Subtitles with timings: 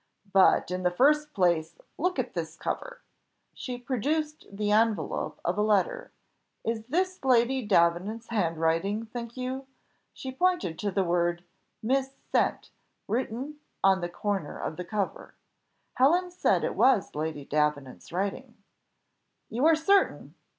[0.33, 3.01] But in the first place look at this cover."
[3.53, 6.11] She produced the envelope of a letter.
[6.63, 9.67] "Is this Lady Davenant's handwriting, think you?"
[10.11, 11.43] She pointed to the word
[11.83, 12.71] "Mis sent,"
[13.07, 15.35] written on the corner of the cover.
[15.93, 18.57] Helen said it was Lady Davenant's writing.
[19.51, 20.33] "You are certain?